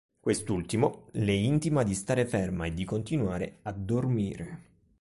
Quest'ultimo 0.19 1.09
le 1.11 1.33
intima 1.35 1.83
di 1.83 1.93
stare 1.93 2.25
ferma 2.25 2.65
e 2.65 2.73
di 2.73 2.85
continuare 2.85 3.59
a 3.61 3.71
dormire. 3.71 4.61